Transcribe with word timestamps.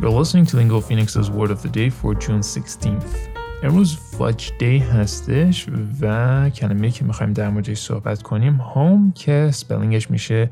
You're 0.00 0.08
listening 0.08 0.46
to 0.46 0.56
Lingo 0.56 0.80
Phoenix's 0.80 1.30
Word 1.30 1.50
of 1.50 1.60
the 1.60 1.68
Day 1.68 1.90
for 1.90 2.14
June 2.14 2.40
16th. 2.40 3.16
امروز 3.62 3.96
فاج 3.96 4.50
دی 4.58 4.78
هستش 4.78 5.66
و 6.00 6.50
کلمه 6.50 6.90
که 6.90 7.04
می‌خوایم 7.04 7.32
در 7.32 7.50
موردش 7.50 7.78
صحبت 7.78 8.22
کنیم 8.22 8.54
هوم 8.54 9.12
که 9.12 9.50
سپلینگش 9.52 10.10
میشه 10.10 10.50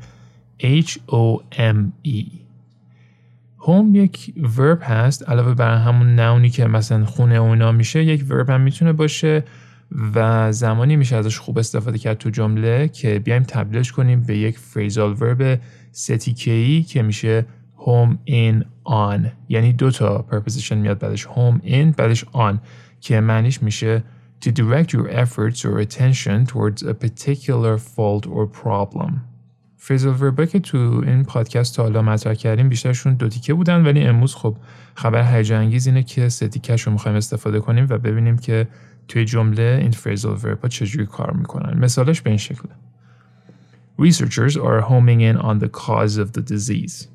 H-O-M-E 0.59 2.25
هوم 3.59 3.95
یک 3.95 4.33
ورب 4.57 4.79
هست 4.81 5.29
علاوه 5.29 5.53
بر 5.53 5.77
همون 5.77 6.15
نونی 6.19 6.49
که 6.49 6.65
مثلا 6.65 7.05
خونه 7.05 7.35
اونا 7.35 7.71
میشه 7.71 8.03
یک 8.03 8.25
ورب 8.29 8.49
هم 8.49 8.61
می‌تونه 8.61 8.93
باشه 8.93 9.43
و 10.15 10.51
زمانی 10.51 10.95
میشه 10.95 11.15
ازش 11.15 11.39
خوب 11.39 11.57
استفاده 11.57 11.97
کرد 11.97 12.17
تو 12.17 12.29
جمله 12.29 12.87
که 12.87 13.19
بیایم 13.19 13.43
تبدیلش 13.43 13.91
کنیم 13.91 14.21
به 14.21 14.37
یک 14.37 14.57
فریزال 14.57 15.15
ورب 15.19 15.59
ستیکهی 15.91 16.83
که 16.83 17.01
میشه 17.01 17.45
home 17.85 18.17
in 18.27 18.63
on. 18.87 19.27
یعنی 19.49 19.73
دو 19.73 19.91
تا 19.91 20.25
preposition 20.31 20.71
میاد 20.71 20.99
بعدش 20.99 21.27
home 21.27 21.65
in 21.65 21.95
بعدش 21.97 22.25
on 22.25 22.57
که 22.99 23.19
معنیش 23.19 23.63
میشه 23.63 24.03
to 24.45 24.49
direct 24.49 24.93
your 24.93 25.09
efforts 25.09 25.65
or 25.65 25.79
attention 25.79 26.45
towards 26.45 26.83
a 26.83 26.93
particular 26.93 27.77
fault 27.77 28.25
or 28.25 28.45
problem. 28.63 29.11
فریزال 29.77 30.15
وربا 30.21 30.45
که 30.45 30.59
تو 30.59 31.03
این 31.05 31.23
پادکست 31.23 31.75
تا 31.75 31.83
حالا 31.83 32.01
مطرح 32.01 32.33
کردیم 32.33 32.69
بیشترشون 32.69 33.13
دو 33.13 33.29
تیکه 33.29 33.53
بودن 33.53 33.85
ولی 33.85 34.01
امروز 34.01 34.35
خب 34.35 34.57
خبر 34.95 35.35
هیجان 35.35 35.61
انگیز 35.61 35.87
اینه 35.87 36.03
که 36.03 36.29
سه 36.29 36.47
تیکش 36.47 36.81
رو 36.81 36.91
می‌خوایم 36.91 37.17
استفاده 37.17 37.59
کنیم 37.59 37.87
و 37.89 37.97
ببینیم 37.97 38.37
که 38.37 38.67
توی 39.07 39.25
جمله 39.25 39.79
این 39.81 39.91
فریزال 39.91 40.37
وربا 40.43 40.69
چجوری 40.69 41.05
کار 41.05 41.33
می‌کنن. 41.33 41.79
مثالش 41.79 42.21
به 42.21 42.29
این 42.29 42.39
شکله. 42.39 42.71
Researchers 44.01 44.55
are 44.55 44.81
homing 44.81 45.21
in 45.21 45.37
on 45.37 45.59
the 45.59 45.69
cause 45.69 46.17
of 46.17 46.31
the 46.31 46.41
disease. 46.41 47.07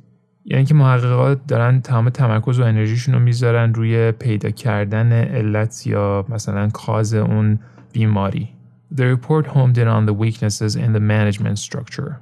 یعنی 0.44 0.64
که 0.64 0.74
محققات 0.74 1.46
دارن 1.46 1.80
تمام 1.80 2.08
تمرکز 2.08 2.60
و 2.60 2.62
انرژیشون 2.62 3.14
رو 3.14 3.20
می‌ذارن 3.20 3.74
روی 3.74 4.12
پیدا 4.12 4.50
کردن 4.50 5.12
علت 5.12 5.86
یا 5.86 6.24
مثلا 6.28 6.68
کاز 6.68 7.14
اون 7.14 7.58
بیماری. 7.92 8.48
The 8.96 9.02
report 9.02 9.46
homed 9.46 9.78
in 9.78 9.88
on 9.88 10.06
the 10.06 10.12
weaknesses 10.12 10.76
in 10.76 10.92
the 10.92 11.00
management 11.00 11.58
structure. 11.58 12.12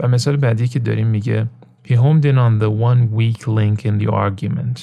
و 0.00 0.08
مثال 0.08 0.36
بعدی 0.36 0.68
که 0.68 0.78
داریم 0.78 1.06
میگه 1.06 1.46
He 1.84 1.92
homed 1.92 2.24
in 2.24 2.36
on 2.36 2.58
the 2.62 2.70
one 2.70 3.16
weak 3.16 3.46
link 3.46 3.84
in 3.84 4.04
the 4.04 4.10
argument. 4.10 4.80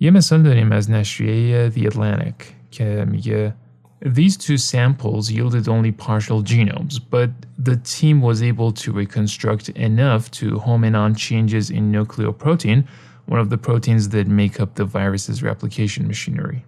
یه 0.00 0.10
مثال 0.10 0.42
داریم 0.42 0.72
از 0.72 0.90
نشریه 0.90 1.70
The 1.70 1.82
Atlantic 1.82 2.44
که 2.70 3.06
میگه 3.10 3.54
These 4.01 4.37
two 4.37 4.57
samples 4.57 5.31
yielded 5.31 5.67
only 5.67 5.91
partial 5.91 6.43
genomes, 6.43 6.99
but 6.99 7.31
the 7.57 7.77
team 7.77 8.21
was 8.21 8.43
able 8.43 8.71
to 8.71 8.91
reconstruct 8.91 9.69
enough 9.69 10.29
to 10.39 10.59
home 10.59 10.83
in 10.83 10.95
on 10.95 11.15
changes 11.15 11.71
in 11.71 11.91
nucleoprotein, 11.91 12.85
one 13.25 13.39
of 13.39 13.49
the 13.49 13.57
proteins 13.57 14.09
that 14.09 14.27
make 14.27 14.59
up 14.59 14.75
the 14.75 14.85
virus's 14.85 15.41
replication 15.41 16.07
machinery. 16.07 16.63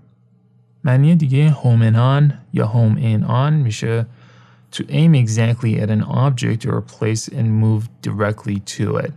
معنی 0.83 1.15
دیگه 1.15 1.51
home 1.51 1.81
in 1.81 1.95
on 1.95 2.33
یا 2.53 2.67
home 2.67 2.97
in 2.97 3.23
on 3.23 3.63
میشه 3.63 4.05
to 4.71 4.83
aim 4.89 5.13
exactly 5.13 5.79
at 5.79 5.89
an 5.89 6.03
object 6.03 6.65
or 6.65 6.77
a 6.77 6.81
place 6.81 7.27
and 7.27 7.51
move 7.51 7.89
directly 8.01 8.59
to 8.59 8.97
it. 8.97 9.13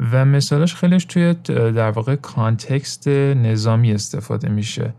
و 0.00 0.24
مثالش 0.24 0.74
خیلیش 0.74 1.04
توی 1.04 1.34
در 1.72 1.90
واقع 1.90 2.16
کانتکست 2.16 3.08
نظامی 3.08 3.92
استفاده 3.92 4.48
میشه. 4.48 4.94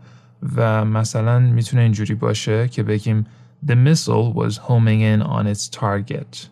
و 0.55 0.85
مثلا 0.85 1.39
می‌تونه 1.39 1.83
اینجوری 1.83 2.15
باشه 2.15 2.67
که 2.67 2.83
بگیم 2.83 3.25
The 3.65 3.75
missile 3.75 4.33
was 4.33 4.57
homing 4.57 5.01
in 5.01 5.21
on 5.21 5.45
its 5.53 5.69
target. 5.79 6.47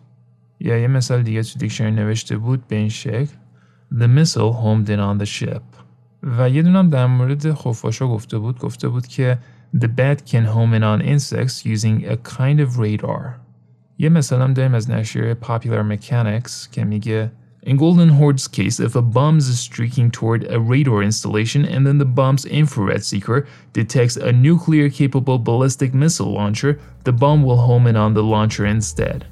یا 0.60 0.78
یه 0.78 0.88
مثال 0.88 1.24
دیگه 1.24 1.44
تو 1.44 1.60
دیکشنری 1.60 1.92
نوشته 1.92 2.38
بود 2.38 2.68
به 2.68 2.76
این 2.76 2.90
شکل. 2.90 3.34
The 3.94 4.08
missile 4.08 4.54
homed 4.54 4.90
in 4.90 5.00
on 5.00 5.26
the 5.26 5.30
ship. 5.40 5.64
و 6.24 6.50
یه 6.50 6.62
دونم 6.62 6.90
در 6.90 7.06
مورد 7.06 7.54
خفاشا 7.54 8.08
گفته 8.08 8.38
بود. 8.38 8.60
گفته 8.60 8.88
بود 8.88 9.08
که 9.08 9.38
The 9.78 9.88
bat 9.88 10.20
can 10.32 10.46
home 10.46 10.74
in 10.74 10.84
on 10.84 11.02
insects 11.02 11.66
using 11.66 12.06
a 12.06 12.16
kind 12.16 12.60
of 12.60 12.78
radar. 12.78 13.40
یه 13.98 14.10
مثال 14.10 14.42
هم 14.42 14.54
داریم 14.54 14.74
از 14.74 14.90
نشریه 14.90 15.38
Popular 15.42 15.98
Mechanics 15.98 16.70
که 16.72 16.84
میگه 16.84 17.32
In 17.66 17.78
Golden 17.78 18.10
Horde's 18.10 18.48
case, 18.48 18.80
if 18.80 18.96
a 18.96 19.02
bomb 19.02 19.40
is 19.40 19.60
streaking 19.60 20.12
toward 20.12 20.46
a 20.52 20.60
radar 20.60 21.02
installation 21.02 21.66
and 21.66 21.86
then 21.86 21.98
the 21.98 22.06
bomb's 22.06 22.46
infrared 22.46 23.04
seeker 23.04 23.48
detects 23.74 24.18
a 24.18 24.32
nuclear 24.32 24.88
capable 24.88 25.40
ballistic 25.40 25.92
missile 25.92 26.32
launcher, 26.32 26.80
the 27.06 27.12
bomb 27.12 27.42
will 27.42 27.58
home 27.58 27.88
in 27.88 27.96
on 27.96 28.14
the 28.14 28.22
launcher 28.22 28.68
instead. 28.68 29.26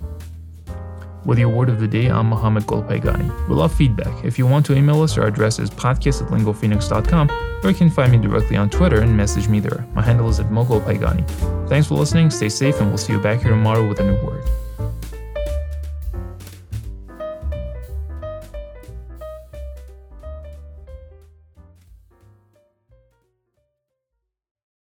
With 1.25 1.37
your 1.37 1.49
word 1.49 1.69
of 1.69 1.79
the 1.79 1.87
day, 1.87 2.07
I'm 2.07 2.29
Mohammed 2.29 2.63
Golpaigani. 2.63 3.47
We 3.47 3.53
love 3.53 3.71
feedback. 3.71 4.25
If 4.25 4.39
you 4.39 4.47
want 4.47 4.65
to 4.65 4.75
email 4.75 5.03
us, 5.03 5.15
our 5.19 5.27
address 5.27 5.59
is 5.59 5.69
podcast 5.69 6.23
at 6.23 6.29
lingophoenix.com, 6.29 7.29
or 7.63 7.69
you 7.69 7.75
can 7.75 7.91
find 7.91 8.11
me 8.11 8.17
directly 8.17 8.57
on 8.57 8.67
Twitter 8.67 9.01
and 9.01 9.15
message 9.15 9.47
me 9.47 9.59
there. 9.59 9.85
My 9.93 10.01
handle 10.01 10.27
is 10.27 10.39
at 10.39 10.47
mogolpaigani. 10.47 11.69
Thanks 11.69 11.87
for 11.87 11.93
listening, 11.93 12.31
stay 12.31 12.49
safe, 12.49 12.79
and 12.79 12.89
we'll 12.89 12.97
see 12.97 13.13
you 13.13 13.19
back 13.19 13.41
here 13.41 13.51
tomorrow 13.51 13.87
with 13.87 13.99
a 13.99 14.03
new 14.03 14.25
word. 14.25 14.43